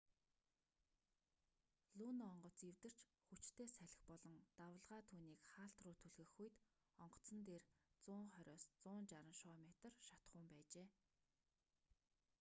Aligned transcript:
луно 1.99 2.23
онгоц 2.33 2.59
эвдэрч 2.71 2.99
хүчтэй 3.27 3.67
салхи 3.77 4.03
болон 4.09 4.35
давалгаа 4.57 5.01
түүнийг 5.09 5.41
хаалт 5.53 5.77
руу 5.83 5.95
түлхэх 6.01 6.31
үед 6.43 6.55
онгоцон 7.03 7.41
дээр 7.47 7.63
120-160 8.05 9.41
шоо 9.41 9.55
метр 9.67 9.91
шатахуун 10.07 10.45
байжээ 10.51 10.87